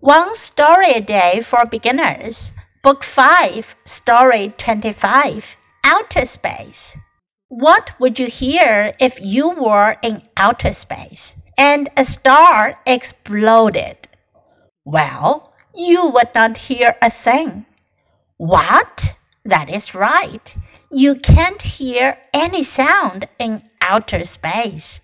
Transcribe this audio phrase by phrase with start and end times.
[0.00, 2.52] One Story a Day for Beginners,
[2.84, 6.96] Book 5, Story 25, Outer Space.
[7.48, 14.06] What would you hear if you were in outer space and a star exploded?
[14.84, 17.66] Well, you would not hear a thing.
[18.36, 19.16] What?
[19.44, 20.56] That is right.
[20.92, 25.00] You can't hear any sound in outer space.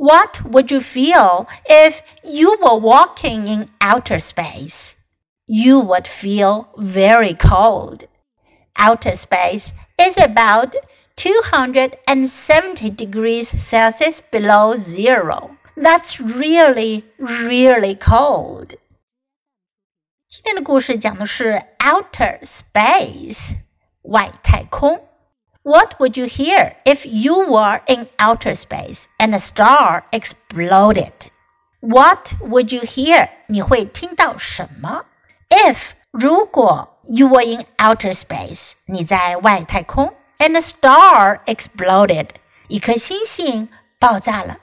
[0.00, 4.96] What would you feel if you were walking in outer space?
[5.46, 8.06] You would feel very cold.
[8.76, 10.76] Outer space is about
[11.16, 15.56] 270 degrees Celsius below zero.
[15.76, 18.74] That's really, really cold.
[20.28, 23.56] 今天的故事讲的是 outer space，
[24.02, 25.00] 外太空。
[25.62, 31.30] what would you hear if you were in outer space and a star exploded?
[31.80, 33.28] What would you hear?
[33.48, 35.04] 你会听到什么？
[35.48, 42.30] If 如果 you were in outer space，你在外太空，and a star exploded，
[42.68, 44.58] 一颗星星爆炸了。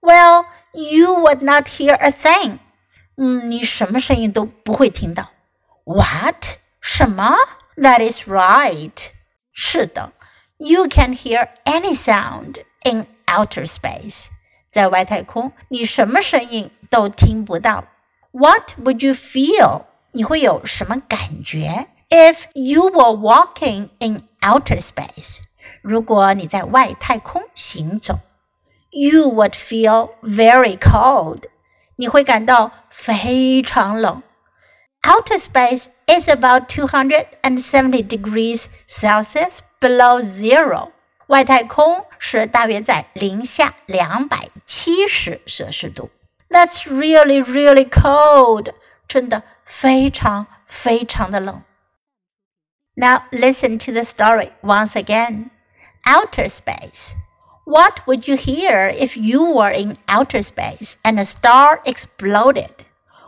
[0.00, 2.58] Well, you would not hear a thing.
[3.16, 5.30] 嗯，你什么声音都不会听到。
[5.84, 6.58] What?
[6.80, 7.36] 什么？
[7.76, 9.10] That is right.
[9.54, 10.12] 是的，
[10.58, 14.28] you can hear any sound in outer space。
[14.70, 17.84] 在外太空，你什么声音都听不到。
[18.30, 19.84] What would you feel？
[20.12, 21.88] 你会有什么感觉？
[22.08, 25.40] If you were walking in outer space，
[25.82, 28.18] 如果你在外太空行走，
[28.90, 31.44] you would feel very cold。
[31.96, 34.22] 你会感到非常冷。
[35.04, 40.92] Outer space is about 270 degrees Celsius below zero.
[41.28, 46.10] 外太空是大约在零下两百七十摄氏度。
[46.50, 48.74] That's really, really cold.
[49.06, 51.62] 真的非常非常的冷。
[52.94, 55.50] Now listen to the story once again.
[56.04, 57.14] Outer space.
[57.64, 62.83] What would you hear if you were in outer space and a star exploded?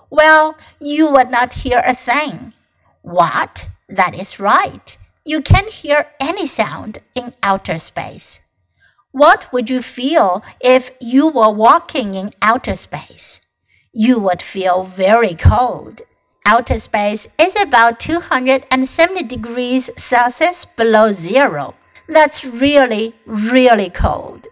[0.09, 2.53] Well, you would not hear a thing.
[3.01, 3.69] What?
[3.89, 4.97] That is right.
[5.25, 8.43] You can't hear any sound in outer space.
[9.11, 13.41] What would you feel if you were walking in outer space?
[13.91, 16.01] You would feel very cold.
[16.45, 21.75] Outer space is about 270 degrees Celsius below zero.
[22.07, 24.47] That's really, really cold.